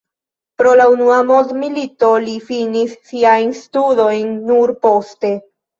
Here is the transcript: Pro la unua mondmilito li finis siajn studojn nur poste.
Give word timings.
Pro 0.61 0.71
la 0.79 0.87
unua 0.93 1.17
mondmilito 1.33 2.11
li 2.25 2.35
finis 2.49 2.99
siajn 3.13 3.55
studojn 3.63 4.37
nur 4.51 4.77
poste. 4.87 5.39